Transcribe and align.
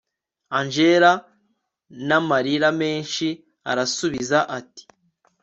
angella 0.57 1.11
namarira 2.07 2.69
menshi 2.81 3.27
arasubiza 3.71 4.37
ati 4.57 4.83